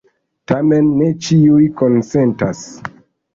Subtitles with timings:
[0.51, 2.65] Tamen ne ĉiuj konsentas.